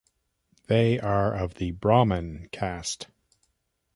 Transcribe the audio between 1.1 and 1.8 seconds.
of the